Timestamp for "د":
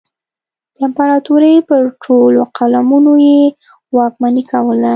0.75-0.77